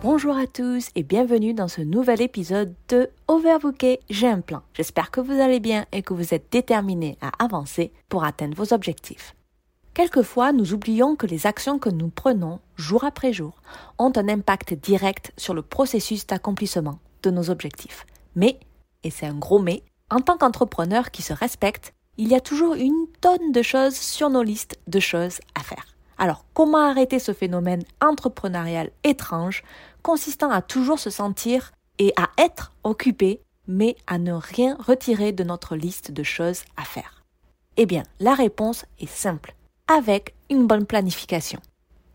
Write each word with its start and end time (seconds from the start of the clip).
Bonjour 0.00 0.36
à 0.36 0.46
tous 0.46 0.90
et 0.94 1.02
bienvenue 1.02 1.54
dans 1.54 1.66
ce 1.66 1.80
nouvel 1.80 2.22
épisode 2.22 2.72
de 2.88 3.10
Overbooké, 3.26 3.98
j'ai 4.08 4.28
un 4.28 4.40
plan. 4.40 4.62
J'espère 4.72 5.10
que 5.10 5.20
vous 5.20 5.32
allez 5.32 5.58
bien 5.58 5.86
et 5.90 6.02
que 6.02 6.14
vous 6.14 6.34
êtes 6.34 6.52
déterminés 6.52 7.18
à 7.20 7.32
avancer 7.44 7.92
pour 8.08 8.22
atteindre 8.22 8.56
vos 8.56 8.72
objectifs. 8.72 9.34
Quelquefois, 9.94 10.52
nous 10.52 10.72
oublions 10.72 11.16
que 11.16 11.26
les 11.26 11.48
actions 11.48 11.80
que 11.80 11.88
nous 11.88 12.10
prenons 12.10 12.60
jour 12.76 13.02
après 13.02 13.32
jour 13.32 13.60
ont 13.98 14.12
un 14.14 14.28
impact 14.28 14.72
direct 14.74 15.32
sur 15.36 15.52
le 15.52 15.62
processus 15.62 16.28
d'accomplissement 16.28 17.00
de 17.24 17.32
nos 17.32 17.50
objectifs. 17.50 18.06
Mais, 18.36 18.60
et 19.02 19.10
c'est 19.10 19.26
un 19.26 19.34
gros 19.34 19.58
mais, 19.58 19.82
en 20.10 20.20
tant 20.20 20.38
qu'entrepreneur 20.38 21.10
qui 21.10 21.22
se 21.22 21.32
respecte, 21.32 21.92
il 22.18 22.28
y 22.28 22.36
a 22.36 22.40
toujours 22.40 22.74
une 22.74 23.08
tonne 23.20 23.50
de 23.50 23.62
choses 23.62 23.96
sur 23.96 24.30
nos 24.30 24.44
listes 24.44 24.78
de 24.86 25.00
choses 25.00 25.40
à 25.56 25.64
faire. 25.64 25.97
Alors, 26.18 26.44
comment 26.52 26.78
arrêter 26.78 27.20
ce 27.20 27.32
phénomène 27.32 27.84
entrepreneurial 28.00 28.90
étrange 29.04 29.62
consistant 30.02 30.50
à 30.50 30.62
toujours 30.62 30.98
se 30.98 31.10
sentir 31.10 31.72
et 31.98 32.12
à 32.16 32.28
être 32.42 32.72
occupé, 32.82 33.40
mais 33.68 33.96
à 34.08 34.18
ne 34.18 34.32
rien 34.32 34.76
retirer 34.80 35.32
de 35.32 35.44
notre 35.44 35.76
liste 35.76 36.10
de 36.10 36.22
choses 36.24 36.64
à 36.76 36.82
faire? 36.82 37.24
Eh 37.76 37.86
bien, 37.86 38.02
la 38.18 38.34
réponse 38.34 38.84
est 38.98 39.08
simple, 39.08 39.54
avec 39.86 40.34
une 40.50 40.66
bonne 40.66 40.86
planification. 40.86 41.60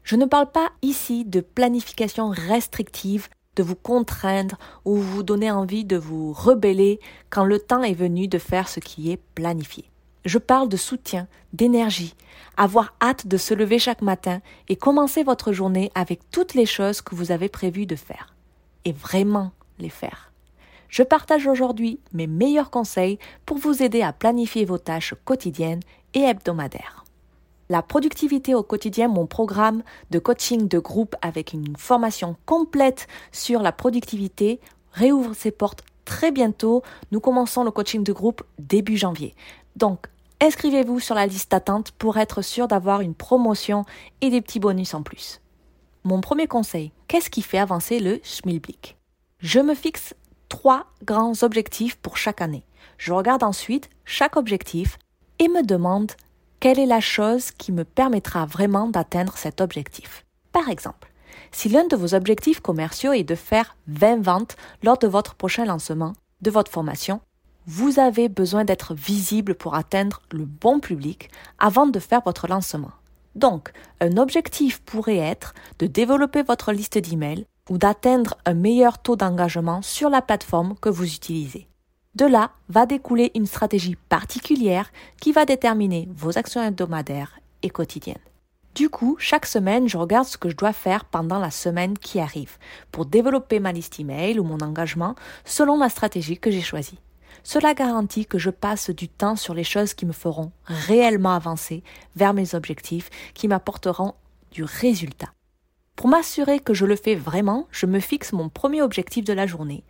Je 0.04 0.18
ne 0.18 0.26
parle 0.26 0.52
pas 0.52 0.72
ici 0.82 1.24
de 1.24 1.40
planification 1.40 2.30
restrictive, 2.30 3.30
de 3.56 3.64
vous 3.64 3.76
contraindre 3.76 4.58
ou 4.84 4.96
vous 4.98 5.24
donner 5.24 5.50
envie 5.50 5.86
de 5.86 5.96
vous 5.96 6.34
rebeller 6.34 7.00
quand 7.30 7.46
le 7.46 7.60
temps 7.60 7.84
est 7.84 7.94
venu 7.94 8.28
de 8.28 8.38
faire 8.38 8.68
ce 8.68 8.82
qui 8.82 9.12
est 9.12 9.22
planifié. 9.36 9.93
Je 10.26 10.38
parle 10.38 10.70
de 10.70 10.78
soutien, 10.78 11.28
d'énergie, 11.52 12.16
avoir 12.56 12.94
hâte 13.02 13.28
de 13.28 13.38
se 13.38 13.54
lever 13.54 13.78
chaque 13.78 14.02
matin 14.02 14.42
et 14.70 14.76
commencer 14.76 15.24
votre 15.24 15.52
journée 15.52 15.92
avec 15.96 16.22
toutes 16.32 16.54
les 16.54 16.66
choses 16.66 17.02
que 17.02 17.16
vous 17.16 17.32
avez 17.32 17.50
prévu 17.50 17.86
de 17.86 17.96
faire. 17.96 18.34
Et 18.86 18.94
vraiment 18.94 19.52
les 19.80 19.90
faire. 19.90 20.32
Je 20.88 21.04
partage 21.04 21.48
aujourd'hui 21.48 22.00
mes 22.14 22.28
meilleurs 22.28 22.70
conseils 22.70 23.18
pour 23.46 23.58
vous 23.58 23.82
aider 23.82 24.02
à 24.02 24.14
planifier 24.14 24.64
vos 24.64 24.78
tâches 24.78 25.16
quotidiennes 25.26 25.82
et 26.14 26.22
hebdomadaires. 26.22 27.04
La 27.70 27.82
productivité 27.82 28.54
au 28.54 28.64
quotidien, 28.64 29.08
mon 29.08 29.26
programme 29.26 29.84
de 30.12 30.20
coaching 30.20 30.68
de 30.68 30.80
groupe 30.80 31.16
avec 31.22 31.54
une 31.54 31.76
formation 31.78 32.36
complète 32.46 33.08
sur 33.32 33.62
la 33.62 33.72
productivité, 33.72 34.60
réouvre 34.92 35.34
ses 35.34 35.52
portes 35.52 35.84
très 36.06 36.32
bientôt. 36.32 36.84
Nous 37.12 37.20
commençons 37.20 37.64
le 37.64 37.72
coaching 37.72 38.04
de 38.04 38.14
groupe 38.14 38.44
début 38.60 38.98
janvier. 38.98 39.34
Donc, 39.76 40.08
inscrivez-vous 40.44 41.00
sur 41.00 41.16
la 41.16 41.26
liste 41.26 41.52
d'attente 41.52 41.92
pour 41.92 42.18
être 42.18 42.42
sûr 42.42 42.68
d'avoir 42.68 43.00
une 43.02 43.16
promotion 43.16 43.86
et 44.20 44.30
des 44.30 44.42
petits 44.42 44.60
bonus 44.60 44.94
en 44.94 45.02
plus. 45.02 45.40
Mon 46.04 46.20
premier 46.20 46.48
conseil, 46.48 46.92
qu'est-ce 47.08 47.30
qui 47.30 47.42
fait 47.42 47.58
avancer 47.58 48.00
le 48.00 48.20
schmilblick? 48.24 48.98
Je 49.40 49.60
me 49.60 49.74
fixe 49.74 50.14
trois 50.50 50.88
grands 51.06 51.44
objectifs 51.44 51.96
pour 51.96 52.18
chaque 52.18 52.42
année. 52.42 52.66
Je 52.98 53.14
regarde 53.14 53.44
ensuite 53.44 53.90
chaque 54.04 54.36
objectif 54.36 55.00
et 55.40 55.48
me 55.48 55.64
demande 55.64 56.12
quelle 56.60 56.80
est 56.80 56.86
la 56.86 57.00
chose 57.00 57.52
qui 57.52 57.72
me 57.72 57.86
permettra 57.86 58.46
vraiment 58.46 58.88
d'atteindre 58.88 59.38
cet 59.38 59.62
objectif. 59.62 60.26
Par 60.52 60.68
exemple, 60.68 61.10
si 61.52 61.70
l'un 61.70 61.88
de 61.88 61.96
vos 61.96 62.16
objectifs 62.16 62.60
commerciaux 62.60 63.14
est 63.14 63.24
de 63.24 63.36
faire 63.36 63.78
20 63.88 64.22
ventes 64.22 64.58
lors 64.84 64.98
de 64.98 65.08
votre 65.08 65.36
prochain 65.36 65.66
lancement 65.66 66.14
de 66.42 66.52
votre 66.52 66.72
formation, 66.72 67.22
vous 67.68 68.00
avez 68.00 68.30
besoin 68.30 68.66
d'être 68.66 68.94
visible 68.94 69.56
pour 69.56 69.76
atteindre 69.76 70.22
le 70.32 70.46
bon 70.46 70.80
public 70.80 71.30
avant 71.60 71.88
de 71.88 72.00
faire 72.00 72.22
votre 72.26 72.48
lancement. 72.48 72.92
Donc, 73.36 73.72
un 74.02 74.18
objectif 74.18 74.82
pourrait 74.82 75.18
être 75.18 75.54
de 75.80 75.88
développer 75.88 76.44
votre 76.44 76.72
liste 76.72 76.98
d'emails 76.98 77.46
ou 77.70 77.78
d'atteindre 77.78 78.38
un 78.46 78.54
meilleur 78.54 79.00
taux 79.00 79.16
d'engagement 79.16 79.82
sur 79.82 80.10
la 80.10 80.22
plateforme 80.22 80.76
que 80.82 80.90
vous 80.90 81.14
utilisez. 81.14 81.68
De 82.16 82.26
là 82.26 82.52
va 82.70 82.86
découler 82.86 83.32
une 83.34 83.48
stratégie 83.48 83.96
particulière 84.10 84.92
qui 85.20 85.32
va 85.32 85.46
déterminer 85.46 86.08
vos 86.14 86.38
actions 86.38 86.62
hebdomadaires 86.62 87.40
et 87.64 87.70
quotidiennes. 87.70 88.18
Du 88.76 88.90
coup, 88.90 89.16
chaque 89.20 89.46
semaine, 89.46 89.88
je 89.88 89.98
regarde 89.98 90.28
ce 90.28 90.38
que 90.38 90.50
je 90.50 90.56
dois 90.56 90.74
faire 90.74 91.06
pendant 91.06 91.40
la 91.40 91.52
semaine 91.52 91.98
qui 91.98 92.20
arrive 92.20 92.58
pour 92.92 93.06
développer 93.06 93.60
ma 93.60 93.72
liste 93.72 94.00
email 94.00 94.40
ou 94.40 94.44
mon 94.44 94.60
engagement 94.60 95.16
selon 95.46 95.78
la 95.78 95.90
stratégie 95.90 96.38
que 96.38 96.52
j'ai 96.52 96.62
choisie. 96.62 97.00
Cela 97.44 97.74
garantit 97.74 98.26
que 98.26 98.38
je 98.38 98.50
passe 98.50 98.90
du 98.90 99.10
temps 99.10 99.36
sur 99.36 99.54
les 99.54 99.66
choses 99.66 99.94
qui 99.94 100.06
me 100.06 100.14
feront 100.14 100.52
réellement 100.66 101.34
avancer 101.34 101.84
vers 102.16 102.34
mes 102.34 102.56
objectifs, 102.56 103.10
qui 103.34 103.48
m'apporteront 103.48 104.14
du 104.52 104.64
résultat. 104.64 105.34
Pour 105.96 106.08
m'assurer 106.08 106.60
que 106.60 106.74
je 106.74 106.86
le 106.86 106.96
fais 106.96 107.16
vraiment, 107.16 107.68
je 107.70 107.86
me 107.86 108.00
fixe 108.00 108.34
mon 108.34 108.50
premier 108.50 108.82
objectif 108.82 109.26
de 109.26 109.34
la 109.34 109.46
journée 109.46 109.84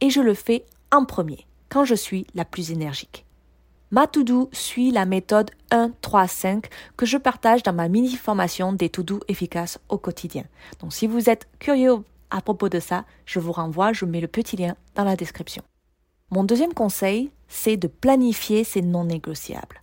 et 0.00 0.10
je 0.10 0.20
le 0.20 0.34
fais 0.34 0.64
en 0.92 1.04
premier, 1.04 1.46
quand 1.68 1.84
je 1.84 1.94
suis 1.94 2.26
la 2.34 2.44
plus 2.44 2.72
énergique. 2.72 3.24
Ma 3.92 4.08
to-do 4.08 4.50
suit 4.52 4.90
la 4.90 5.06
méthode 5.06 5.52
1-3-5 5.70 6.64
que 6.96 7.06
je 7.06 7.16
partage 7.18 7.62
dans 7.62 7.72
ma 7.72 7.88
mini-formation 7.88 8.72
des 8.72 8.88
to-do 8.88 9.20
efficaces 9.28 9.78
au 9.88 9.96
quotidien. 9.96 10.44
Donc 10.80 10.92
si 10.92 11.06
vous 11.06 11.30
êtes 11.30 11.46
curieux 11.60 11.98
à 12.30 12.40
propos 12.40 12.68
de 12.68 12.80
ça, 12.80 13.04
je 13.26 13.38
vous 13.38 13.52
renvoie, 13.52 13.92
je 13.92 14.04
mets 14.04 14.20
le 14.20 14.26
petit 14.26 14.56
lien 14.56 14.74
dans 14.96 15.04
la 15.04 15.14
description. 15.14 15.62
Mon 16.30 16.42
deuxième 16.42 16.74
conseil, 16.74 17.30
c'est 17.46 17.76
de 17.76 17.86
planifier 17.86 18.64
ses 18.64 18.82
non 18.82 19.04
négociables. 19.04 19.80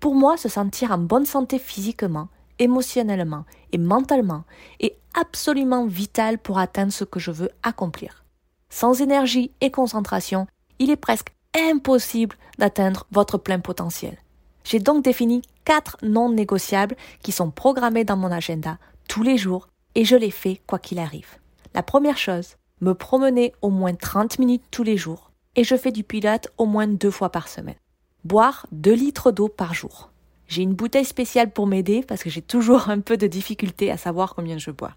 Pour 0.00 0.14
moi, 0.14 0.38
se 0.38 0.48
sentir 0.48 0.92
en 0.92 0.98
bonne 0.98 1.26
santé 1.26 1.58
physiquement, 1.58 2.28
émotionnellement 2.58 3.44
et 3.72 3.78
mentalement 3.78 4.44
est 4.80 4.96
absolument 5.12 5.86
vital 5.86 6.38
pour 6.38 6.58
atteindre 6.58 6.92
ce 6.92 7.04
que 7.04 7.20
je 7.20 7.30
veux 7.30 7.50
accomplir. 7.62 8.24
Sans 8.70 9.00
énergie 9.02 9.52
et 9.60 9.70
concentration, 9.70 10.46
il 10.78 10.90
est 10.90 10.96
presque 10.96 11.34
impossible 11.54 12.36
d'atteindre 12.58 13.06
votre 13.12 13.38
plein 13.38 13.60
potentiel. 13.60 14.16
J'ai 14.64 14.78
donc 14.78 15.04
défini 15.04 15.42
quatre 15.64 15.98
non 16.02 16.30
négociables 16.30 16.96
qui 17.22 17.30
sont 17.30 17.50
programmés 17.50 18.04
dans 18.04 18.16
mon 18.16 18.32
agenda 18.32 18.78
tous 19.06 19.22
les 19.22 19.36
jours 19.36 19.68
et 19.94 20.04
je 20.04 20.16
les 20.16 20.30
fais 20.30 20.62
quoi 20.66 20.78
qu'il 20.78 20.98
arrive. 20.98 21.36
La 21.74 21.82
première 21.82 22.18
chose, 22.18 22.56
me 22.80 22.94
promener 22.94 23.52
au 23.60 23.68
moins 23.68 23.94
30 23.94 24.38
minutes 24.38 24.64
tous 24.70 24.82
les 24.82 24.96
jours 24.96 25.23
et 25.56 25.64
je 25.64 25.76
fais 25.76 25.92
du 25.92 26.04
pilates 26.04 26.48
au 26.58 26.66
moins 26.66 26.86
deux 26.86 27.10
fois 27.10 27.30
par 27.30 27.48
semaine. 27.48 27.76
Boire 28.24 28.66
2 28.72 28.92
litres 28.92 29.32
d'eau 29.32 29.48
par 29.48 29.74
jour. 29.74 30.10
J'ai 30.46 30.62
une 30.62 30.74
bouteille 30.74 31.04
spéciale 31.04 31.50
pour 31.50 31.66
m'aider 31.66 32.02
parce 32.06 32.22
que 32.22 32.30
j'ai 32.30 32.42
toujours 32.42 32.88
un 32.90 33.00
peu 33.00 33.16
de 33.16 33.26
difficulté 33.26 33.90
à 33.90 33.96
savoir 33.96 34.34
combien 34.34 34.58
je 34.58 34.70
bois. 34.70 34.92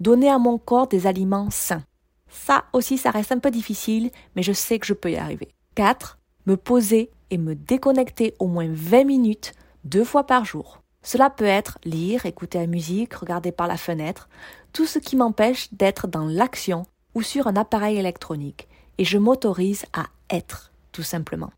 Donner 0.00 0.30
à 0.30 0.38
mon 0.38 0.58
corps 0.58 0.88
des 0.88 1.06
aliments 1.06 1.50
sains. 1.50 1.84
Ça 2.28 2.64
aussi, 2.72 2.98
ça 2.98 3.10
reste 3.10 3.32
un 3.32 3.38
peu 3.38 3.50
difficile, 3.50 4.10
mais 4.34 4.42
je 4.42 4.52
sais 4.52 4.78
que 4.78 4.86
je 4.86 4.94
peux 4.94 5.10
y 5.10 5.16
arriver. 5.16 5.48
4. 5.74 6.18
Me 6.46 6.56
poser 6.56 7.10
et 7.30 7.38
me 7.38 7.54
déconnecter 7.54 8.34
au 8.38 8.46
moins 8.46 8.68
20 8.70 9.04
minutes 9.04 9.52
deux 9.84 10.04
fois 10.04 10.24
par 10.24 10.44
jour. 10.44 10.82
Cela 11.02 11.30
peut 11.30 11.44
être 11.44 11.78
lire, 11.84 12.26
écouter 12.26 12.58
la 12.58 12.66
musique, 12.66 13.14
regarder 13.14 13.52
par 13.52 13.68
la 13.68 13.76
fenêtre, 13.76 14.28
tout 14.72 14.86
ce 14.86 14.98
qui 14.98 15.16
m'empêche 15.16 15.72
d'être 15.72 16.08
dans 16.08 16.26
l'action 16.26 16.84
ou 17.14 17.22
sur 17.22 17.46
un 17.46 17.56
appareil 17.56 17.96
électronique 17.96 18.68
et 18.98 19.04
je 19.04 19.18
m'autorise 19.18 19.84
à 19.92 20.06
être, 20.30 20.72
tout 20.92 21.02
simplement. 21.02 21.52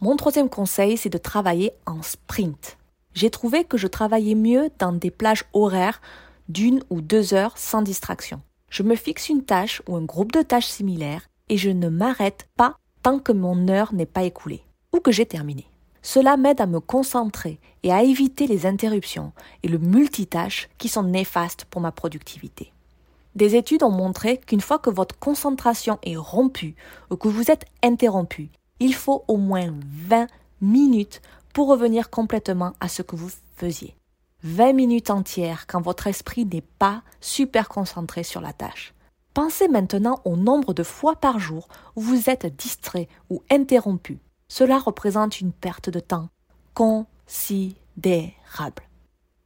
Mon 0.00 0.16
troisième 0.16 0.50
conseil, 0.50 0.96
c'est 0.96 1.08
de 1.08 1.18
travailler 1.18 1.72
en 1.86 2.02
sprint. 2.02 2.76
J'ai 3.14 3.30
trouvé 3.30 3.64
que 3.64 3.78
je 3.78 3.86
travaillais 3.86 4.34
mieux 4.34 4.68
dans 4.78 4.92
des 4.92 5.10
plages 5.10 5.44
horaires 5.54 6.00
d'une 6.48 6.82
ou 6.90 7.00
deux 7.00 7.32
heures 7.32 7.56
sans 7.56 7.82
distraction. 7.82 8.42
Je 8.68 8.82
me 8.82 8.94
fixe 8.94 9.28
une 9.28 9.42
tâche 9.42 9.80
ou 9.88 9.96
un 9.96 10.02
groupe 10.02 10.32
de 10.32 10.42
tâches 10.42 10.66
similaires 10.66 11.26
et 11.48 11.56
je 11.56 11.70
ne 11.70 11.88
m'arrête 11.88 12.46
pas 12.56 12.76
tant 13.02 13.18
que 13.18 13.32
mon 13.32 13.68
heure 13.68 13.94
n'est 13.94 14.04
pas 14.04 14.24
écoulée 14.24 14.62
ou 14.92 15.00
que 15.00 15.12
j'ai 15.12 15.26
terminé. 15.26 15.66
Cela 16.02 16.36
m'aide 16.36 16.60
à 16.60 16.66
me 16.66 16.78
concentrer 16.78 17.58
et 17.82 17.92
à 17.92 18.02
éviter 18.02 18.46
les 18.46 18.66
interruptions 18.66 19.32
et 19.62 19.68
le 19.68 19.78
multitâche 19.78 20.68
qui 20.78 20.88
sont 20.88 21.02
néfastes 21.02 21.64
pour 21.64 21.80
ma 21.80 21.90
productivité. 21.90 22.72
Des 23.36 23.54
études 23.54 23.82
ont 23.82 23.90
montré 23.90 24.38
qu'une 24.38 24.62
fois 24.62 24.78
que 24.78 24.88
votre 24.88 25.18
concentration 25.18 25.98
est 26.02 26.16
rompue 26.16 26.74
ou 27.10 27.16
que 27.16 27.28
vous 27.28 27.50
êtes 27.50 27.66
interrompu, 27.82 28.48
il 28.80 28.94
faut 28.94 29.24
au 29.28 29.36
moins 29.36 29.74
20 30.08 30.26
minutes 30.62 31.20
pour 31.52 31.68
revenir 31.68 32.08
complètement 32.08 32.72
à 32.80 32.88
ce 32.88 33.02
que 33.02 33.14
vous 33.14 33.28
faisiez. 33.56 33.94
20 34.42 34.72
minutes 34.72 35.10
entières 35.10 35.66
quand 35.66 35.82
votre 35.82 36.06
esprit 36.06 36.46
n'est 36.46 36.64
pas 36.78 37.02
super 37.20 37.68
concentré 37.68 38.22
sur 38.22 38.40
la 38.40 38.54
tâche. 38.54 38.94
Pensez 39.34 39.68
maintenant 39.68 40.22
au 40.24 40.36
nombre 40.36 40.72
de 40.72 40.82
fois 40.82 41.14
par 41.14 41.38
jour 41.38 41.68
où 41.94 42.00
vous 42.00 42.30
êtes 42.30 42.56
distrait 42.56 43.06
ou 43.28 43.42
interrompu. 43.50 44.18
Cela 44.48 44.78
représente 44.78 45.42
une 45.42 45.52
perte 45.52 45.90
de 45.90 46.00
temps 46.00 46.30
considérable. 46.72 48.85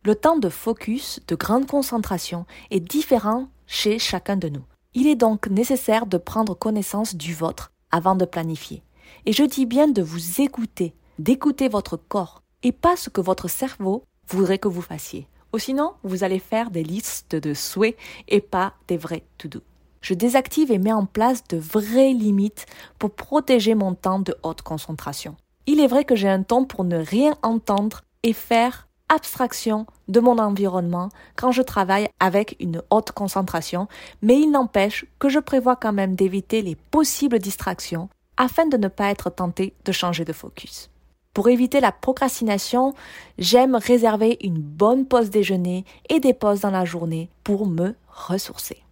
Le 0.03 0.15
temps 0.15 0.39
de 0.39 0.49
focus, 0.49 1.21
de 1.29 1.35
grande 1.35 1.67
concentration 1.67 2.47
est 2.71 2.81
différent 2.81 3.49
chez 3.67 3.99
chacun 3.99 4.37
de 4.37 4.49
nous. 4.49 4.65
Il 4.95 5.07
est 5.07 5.15
donc 5.15 5.49
nécessaire 5.49 6.07
de 6.07 6.17
prendre 6.17 6.55
connaissance 6.55 7.15
du 7.15 7.35
vôtre 7.35 7.71
avant 7.91 8.15
de 8.15 8.25
planifier. 8.25 8.83
Et 9.27 9.35
je 9.35 9.43
dis 9.43 9.67
bien 9.67 9.89
de 9.89 10.01
vous 10.01 10.41
écouter, 10.41 10.95
d'écouter 11.19 11.69
votre 11.69 11.99
corps, 11.99 12.43
et 12.63 12.73
pas 12.73 12.97
ce 12.97 13.11
que 13.11 13.21
votre 13.21 13.47
cerveau 13.47 14.05
voudrait 14.27 14.59
que 14.59 14.69
vous 14.69 14.81
fassiez. 14.81 15.29
Ou 15.53 15.59
sinon, 15.59 15.93
vous 16.03 16.25
allez 16.25 16.39
faire 16.39 16.71
des 16.71 16.83
listes 16.83 17.37
de 17.37 17.53
souhaits 17.53 17.99
et 18.27 18.41
pas 18.41 18.73
des 18.89 18.97
vrais 18.97 19.25
to-do. 19.37 19.61
Je 20.01 20.15
désactive 20.15 20.73
et 20.73 20.79
mets 20.79 20.95
en 20.95 21.05
place 21.05 21.45
de 21.47 21.59
vraies 21.59 22.15
limites 22.15 22.65
pour 22.99 23.11
protéger 23.11 23.75
mon 23.75 23.95
temps 23.95 24.21
de 24.21 24.35
haute 24.45 24.63
concentration. 24.63 25.37
Il 25.67 25.79
est 25.79 25.89
vrai 25.89 26.07
que 26.07 26.17
j'ai 26.17 26.31
un 26.31 26.43
temps 26.43 26.65
pour 26.65 26.85
ne 26.85 26.97
rien 26.97 27.37
entendre 27.43 28.01
et 28.23 28.33
faire 28.33 28.89
abstraction 29.11 29.85
de 30.09 30.21
mon 30.21 30.39
environnement 30.39 31.11
quand 31.37 31.53
je 31.53 31.61
travaille 31.61 32.09
avec 32.21 32.57
une 32.61 32.83
haute 32.89 33.13
concentration, 33.13 33.89
mais 34.23 34.39
il 34.39 34.51
n'empêche 34.51 35.05
que 35.19 35.29
je 35.29 35.39
prévois 35.39 35.77
quand 35.77 35.93
même 35.93 36.15
d'éviter 36.15 36.63
les 36.63 36.77
possibles 36.77 37.39
distractions 37.39 38.09
afin 38.39 38.67
de 38.67 38.79
ne 38.79 38.89
pas 38.89 39.11
être 39.11 39.29
tenté 39.29 39.75
de 39.85 39.93
changer 39.93 40.25
de 40.25 40.33
focus. 40.33 40.89
Pour 41.35 41.49
éviter 41.49 41.81
la 41.81 41.93
procrastination, 41.93 42.95
j'aime 43.39 43.77
réserver 43.77 44.39
une 44.43 44.59
bonne 44.59 45.07
pause 45.07 45.31
déjeuner 45.31 45.85
et 46.09 46.21
des 46.21 46.35
pauses 46.35 46.61
dans 46.61 46.71
la 46.71 46.85
journée 46.85 47.29
pour 47.45 47.67
me 47.67 47.95
ressourcer. 48.09 48.83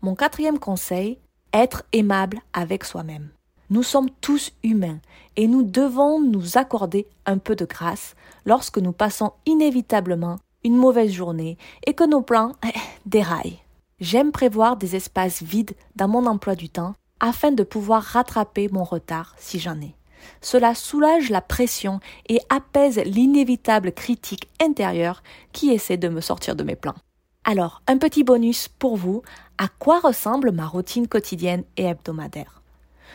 Mon 0.00 0.14
quatrième 0.14 0.58
conseil, 0.58 1.18
être 1.52 1.84
aimable 1.92 2.40
avec 2.52 2.84
soi-même. 2.84 3.30
Nous 3.72 3.82
sommes 3.82 4.10
tous 4.20 4.52
humains 4.62 4.98
et 5.36 5.46
nous 5.46 5.62
devons 5.62 6.20
nous 6.20 6.58
accorder 6.58 7.06
un 7.24 7.38
peu 7.38 7.56
de 7.56 7.64
grâce 7.64 8.16
lorsque 8.44 8.76
nous 8.76 8.92
passons 8.92 9.32
inévitablement 9.46 10.40
une 10.62 10.76
mauvaise 10.76 11.10
journée 11.10 11.56
et 11.86 11.94
que 11.94 12.04
nos 12.04 12.20
plans 12.20 12.52
déraillent. 13.06 13.60
J'aime 13.98 14.30
prévoir 14.30 14.76
des 14.76 14.94
espaces 14.94 15.42
vides 15.42 15.74
dans 15.96 16.06
mon 16.06 16.26
emploi 16.26 16.54
du 16.54 16.68
temps 16.68 16.92
afin 17.18 17.50
de 17.50 17.62
pouvoir 17.62 18.02
rattraper 18.02 18.68
mon 18.70 18.84
retard 18.84 19.34
si 19.38 19.58
j'en 19.58 19.80
ai. 19.80 19.94
Cela 20.42 20.74
soulage 20.74 21.30
la 21.30 21.40
pression 21.40 22.00
et 22.28 22.40
apaise 22.50 23.00
l'inévitable 23.06 23.92
critique 23.92 24.50
intérieure 24.60 25.22
qui 25.52 25.70
essaie 25.70 25.96
de 25.96 26.10
me 26.10 26.20
sortir 26.20 26.56
de 26.56 26.62
mes 26.62 26.76
plans. 26.76 26.96
Alors, 27.44 27.80
un 27.86 27.96
petit 27.96 28.22
bonus 28.22 28.68
pour 28.68 28.98
vous, 28.98 29.22
à 29.56 29.68
quoi 29.68 29.98
ressemble 29.98 30.52
ma 30.52 30.66
routine 30.66 31.08
quotidienne 31.08 31.64
et 31.78 31.84
hebdomadaire? 31.84 32.61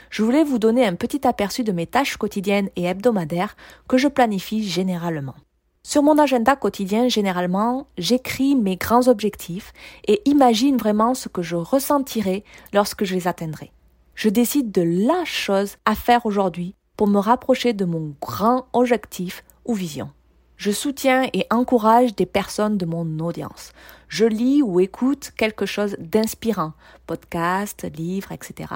Je 0.09 0.23
voulais 0.23 0.43
vous 0.43 0.59
donner 0.59 0.85
un 0.85 0.95
petit 0.95 1.27
aperçu 1.27 1.63
de 1.63 1.71
mes 1.71 1.87
tâches 1.87 2.17
quotidiennes 2.17 2.69
et 2.75 2.85
hebdomadaires 2.85 3.55
que 3.87 3.97
je 3.97 4.07
planifie 4.07 4.67
généralement. 4.67 5.35
Sur 5.83 6.03
mon 6.03 6.17
agenda 6.17 6.57
quotidien, 6.57 7.07
généralement, 7.07 7.87
j'écris 7.97 8.55
mes 8.55 8.75
grands 8.75 9.07
objectifs 9.07 9.71
et 10.05 10.21
imagine 10.25 10.75
vraiment 10.75 11.13
ce 11.13 11.29
que 11.29 11.41
je 11.41 11.55
ressentirai 11.55 12.43
lorsque 12.73 13.05
je 13.05 13.15
les 13.15 13.27
atteindrai. 13.27 13.71
Je 14.13 14.27
décide 14.27 14.71
de 14.71 14.81
la 14.81 15.23
chose 15.23 15.77
à 15.85 15.95
faire 15.95 16.25
aujourd'hui 16.25 16.75
pour 16.97 17.07
me 17.07 17.19
rapprocher 17.19 17.71
de 17.71 17.85
mon 17.85 18.15
grand 18.19 18.67
objectif 18.73 19.45
ou 19.63 19.73
vision. 19.73 20.09
Je 20.57 20.71
soutiens 20.71 21.29
et 21.33 21.45
encourage 21.51 22.15
des 22.15 22.25
personnes 22.25 22.77
de 22.77 22.85
mon 22.85 23.19
audience. 23.19 23.71
Je 24.07 24.25
lis 24.25 24.61
ou 24.61 24.79
écoute 24.79 25.31
quelque 25.37 25.65
chose 25.65 25.95
d'inspirant, 25.99 26.73
podcast, 27.05 27.85
livres, 27.95 28.31
etc. 28.31 28.73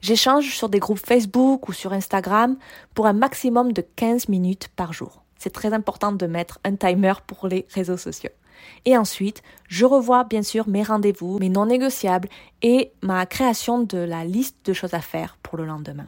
J'échange 0.00 0.54
sur 0.54 0.68
des 0.68 0.78
groupes 0.78 0.98
Facebook 0.98 1.68
ou 1.68 1.72
sur 1.72 1.92
Instagram 1.92 2.56
pour 2.94 3.06
un 3.06 3.12
maximum 3.12 3.72
de 3.72 3.82
15 3.96 4.28
minutes 4.28 4.68
par 4.76 4.92
jour. 4.92 5.22
C'est 5.38 5.52
très 5.52 5.72
important 5.72 6.12
de 6.12 6.26
mettre 6.26 6.58
un 6.64 6.76
timer 6.76 7.14
pour 7.26 7.46
les 7.48 7.66
réseaux 7.70 7.96
sociaux. 7.96 8.30
Et 8.84 8.96
ensuite, 8.96 9.42
je 9.68 9.84
revois 9.84 10.24
bien 10.24 10.42
sûr 10.42 10.68
mes 10.68 10.82
rendez-vous, 10.82 11.38
mes 11.38 11.48
non 11.48 11.66
négociables 11.66 12.28
et 12.62 12.92
ma 13.02 13.24
création 13.24 13.82
de 13.82 13.98
la 13.98 14.24
liste 14.24 14.56
de 14.64 14.72
choses 14.72 14.94
à 14.94 15.00
faire 15.00 15.38
pour 15.42 15.56
le 15.58 15.64
lendemain. 15.64 16.06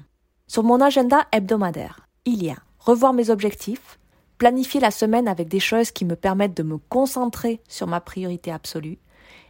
Sur 0.48 0.64
mon 0.64 0.80
agenda 0.80 1.26
hebdomadaire, 1.30 2.08
il 2.24 2.42
y 2.42 2.50
a 2.50 2.56
revoir 2.80 3.12
mes 3.12 3.30
objectifs, 3.30 3.99
planifier 4.40 4.80
la 4.80 4.90
semaine 4.90 5.28
avec 5.28 5.48
des 5.48 5.60
choses 5.60 5.90
qui 5.90 6.06
me 6.06 6.16
permettent 6.16 6.56
de 6.56 6.62
me 6.62 6.78
concentrer 6.78 7.60
sur 7.68 7.86
ma 7.86 8.00
priorité 8.00 8.50
absolue, 8.50 8.96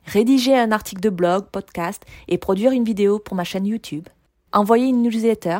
rédiger 0.04 0.58
un 0.58 0.72
article 0.72 1.00
de 1.00 1.10
blog, 1.10 1.44
podcast 1.52 2.02
et 2.26 2.38
produire 2.38 2.72
une 2.72 2.82
vidéo 2.82 3.20
pour 3.20 3.37
ma 3.37 3.44
chaîne 3.44 3.66
YouTube, 3.66 4.08
envoyer 4.52 4.87
une 4.87 5.02
newsletter, 5.02 5.58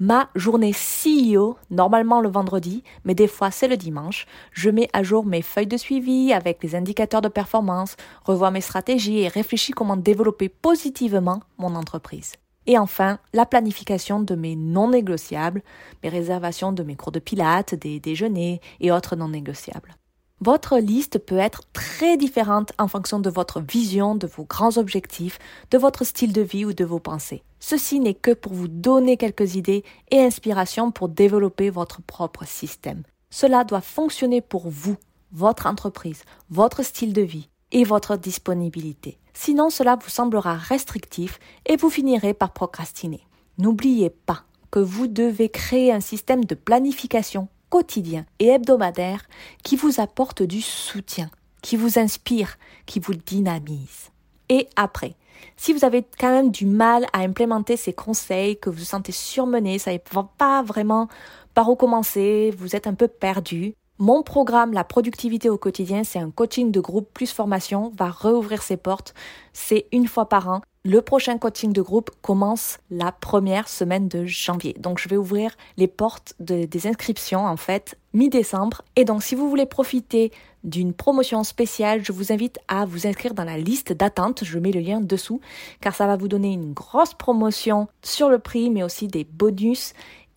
ma 0.00 0.30
journée 0.34 0.72
CEO, 0.72 1.56
normalement 1.70 2.20
le 2.20 2.28
vendredi, 2.28 2.82
mais 3.04 3.14
des 3.14 3.28
fois 3.28 3.52
c'est 3.52 3.68
le 3.68 3.76
dimanche, 3.76 4.26
je 4.50 4.68
mets 4.68 4.88
à 4.92 5.04
jour 5.04 5.24
mes 5.24 5.42
feuilles 5.42 5.68
de 5.68 5.76
suivi 5.76 6.32
avec 6.32 6.60
les 6.64 6.74
indicateurs 6.74 7.22
de 7.22 7.28
performance, 7.28 7.94
revois 8.24 8.50
mes 8.50 8.60
stratégies 8.60 9.20
et 9.20 9.28
réfléchis 9.28 9.70
comment 9.70 9.96
développer 9.96 10.48
positivement 10.48 11.38
mon 11.56 11.76
entreprise. 11.76 12.32
Et 12.66 12.78
enfin, 12.78 13.18
la 13.32 13.46
planification 13.46 14.20
de 14.20 14.34
mes 14.34 14.56
non 14.56 14.88
négociables, 14.88 15.62
mes 16.02 16.08
réservations 16.08 16.72
de 16.72 16.82
mes 16.82 16.96
cours 16.96 17.12
de 17.12 17.18
pilates, 17.18 17.74
des 17.74 18.00
déjeuners 18.00 18.60
et 18.80 18.92
autres 18.92 19.16
non 19.16 19.28
négociables. 19.28 19.96
Votre 20.44 20.78
liste 20.78 21.20
peut 21.20 21.38
être 21.38 21.62
très 21.72 22.16
différente 22.16 22.72
en 22.76 22.88
fonction 22.88 23.20
de 23.20 23.30
votre 23.30 23.60
vision, 23.60 24.16
de 24.16 24.26
vos 24.26 24.44
grands 24.44 24.76
objectifs, 24.76 25.38
de 25.70 25.78
votre 25.78 26.02
style 26.04 26.32
de 26.32 26.42
vie 26.42 26.64
ou 26.64 26.72
de 26.72 26.84
vos 26.84 26.98
pensées. 26.98 27.44
Ceci 27.60 28.00
n'est 28.00 28.14
que 28.14 28.32
pour 28.32 28.52
vous 28.52 28.66
donner 28.66 29.16
quelques 29.16 29.54
idées 29.54 29.84
et 30.10 30.20
inspirations 30.20 30.90
pour 30.90 31.08
développer 31.08 31.70
votre 31.70 32.02
propre 32.02 32.44
système. 32.44 33.04
Cela 33.30 33.62
doit 33.62 33.80
fonctionner 33.80 34.40
pour 34.40 34.68
vous, 34.68 34.96
votre 35.30 35.66
entreprise, 35.66 36.24
votre 36.50 36.82
style 36.82 37.12
de 37.12 37.22
vie 37.22 37.48
et 37.70 37.84
votre 37.84 38.16
disponibilité. 38.16 39.18
Sinon, 39.34 39.70
cela 39.70 39.96
vous 39.96 40.10
semblera 40.10 40.54
restrictif 40.54 41.38
et 41.66 41.76
vous 41.76 41.90
finirez 41.90 42.34
par 42.34 42.52
procrastiner. 42.52 43.26
N'oubliez 43.58 44.10
pas 44.10 44.44
que 44.70 44.78
vous 44.78 45.06
devez 45.06 45.48
créer 45.48 45.92
un 45.92 46.00
système 46.00 46.44
de 46.44 46.54
planification 46.54 47.48
quotidien 47.70 48.26
et 48.38 48.48
hebdomadaire 48.48 49.24
qui 49.62 49.76
vous 49.76 50.00
apporte 50.00 50.42
du 50.42 50.60
soutien, 50.60 51.30
qui 51.62 51.76
vous 51.76 51.98
inspire, 51.98 52.58
qui 52.86 53.00
vous 53.00 53.14
dynamise. 53.14 54.10
Et 54.48 54.68
après, 54.76 55.14
si 55.56 55.72
vous 55.72 55.84
avez 55.84 56.04
quand 56.18 56.30
même 56.30 56.50
du 56.50 56.66
mal 56.66 57.06
à 57.12 57.20
implémenter 57.20 57.76
ces 57.76 57.92
conseils, 57.92 58.58
que 58.58 58.70
vous 58.70 58.84
sentez 58.84 59.12
surmené, 59.12 59.78
ça 59.78 59.92
ne 59.92 59.98
va 60.12 60.28
pas 60.36 60.62
vraiment 60.62 61.08
par 61.54 61.68
où 61.68 61.76
commencer, 61.76 62.52
vous 62.56 62.76
êtes 62.76 62.86
un 62.86 62.94
peu 62.94 63.08
perdu, 63.08 63.74
mon 64.02 64.24
programme 64.24 64.72
La 64.72 64.82
productivité 64.82 65.48
au 65.48 65.56
quotidien, 65.56 66.02
c'est 66.02 66.18
un 66.18 66.32
coaching 66.32 66.72
de 66.72 66.80
groupe 66.80 67.08
plus 67.14 67.30
formation, 67.30 67.92
va 67.96 68.10
rouvrir 68.10 68.60
ses 68.60 68.76
portes. 68.76 69.14
C'est 69.52 69.86
une 69.92 70.08
fois 70.08 70.28
par 70.28 70.48
an. 70.48 70.60
Le 70.84 71.00
prochain 71.02 71.38
coaching 71.38 71.72
de 71.72 71.82
groupe 71.82 72.10
commence 72.20 72.78
la 72.90 73.12
première 73.12 73.68
semaine 73.68 74.08
de 74.08 74.24
janvier. 74.24 74.74
Donc 74.80 74.98
je 74.98 75.08
vais 75.08 75.16
ouvrir 75.16 75.52
les 75.76 75.86
portes 75.86 76.34
des 76.40 76.86
inscriptions 76.88 77.46
en 77.46 77.56
fait 77.56 77.96
mi-décembre. 78.12 78.82
Et 78.96 79.04
donc 79.04 79.22
si 79.22 79.36
vous 79.36 79.48
voulez 79.48 79.66
profiter 79.66 80.32
d'une 80.64 80.92
promotion 80.92 81.44
spéciale, 81.44 82.04
je 82.04 82.10
vous 82.10 82.32
invite 82.32 82.58
à 82.66 82.84
vous 82.84 83.06
inscrire 83.06 83.34
dans 83.34 83.44
la 83.44 83.56
liste 83.58 83.92
d'attente. 83.92 84.42
Je 84.42 84.58
mets 84.58 84.72
le 84.72 84.80
lien 84.80 85.00
dessous 85.00 85.40
car 85.80 85.94
ça 85.94 86.08
va 86.08 86.16
vous 86.16 86.26
donner 86.26 86.52
une 86.52 86.72
grosse 86.72 87.14
promotion 87.14 87.86
sur 88.02 88.28
le 88.28 88.40
prix 88.40 88.68
mais 88.68 88.82
aussi 88.82 89.06
des 89.06 89.22
bonus 89.22 89.94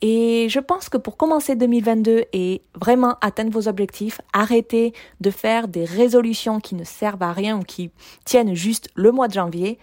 et 0.08 0.50
je 0.50 0.60
pense 0.60 0.88
que 0.88 0.98
pour 0.98 1.18
commencer 1.18 1.56
2022 1.56 2.26
et 2.32 2.62
vraiment 2.80 3.16
atteindre 3.22 3.50
vos 3.50 3.68
objectifs, 3.68 4.22
arrêtez 4.34 4.94
de 5.20 5.32
faire 5.32 5.68
des 5.68 5.84
résolutions 5.84 6.60
qui 6.60 6.76
ne 6.76 6.84
servent 6.84 7.24
à 7.24 7.34
rien 7.34 7.58
ou 7.58 7.64
qui 7.64 7.90
tiennent 8.24 8.54
juste 8.54 8.88
le 8.94 9.12
mois 9.12 9.28
de 9.28 9.34
janvier. 9.34 9.80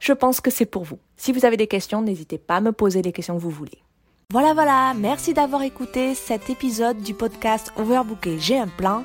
Je 0.00 0.12
pense 0.12 0.40
que 0.40 0.50
c'est 0.50 0.66
pour 0.66 0.82
vous. 0.82 0.98
Si 1.16 1.30
vous 1.30 1.44
avez 1.44 1.56
des 1.56 1.68
questions, 1.68 2.02
n'hésitez 2.02 2.38
pas 2.38 2.56
à 2.56 2.60
me 2.60 2.72
poser 2.72 3.02
les 3.02 3.12
questions 3.12 3.36
que 3.36 3.40
vous 3.40 3.50
voulez. 3.50 3.78
Voilà, 4.32 4.52
voilà, 4.52 4.94
merci 4.96 5.32
d'avoir 5.32 5.62
écouté 5.62 6.16
cet 6.16 6.50
épisode 6.50 7.00
du 7.00 7.14
podcast 7.14 7.72
Overbooké. 7.76 8.40
J'ai 8.40 8.58
un 8.58 8.66
plan. 8.66 9.04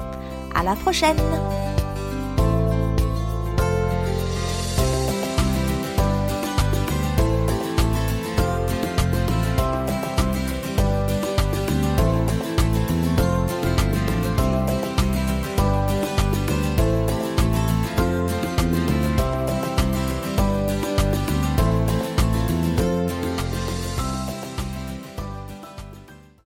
À 0.61 0.63
la 0.63 0.75
prochaine! 0.75 1.17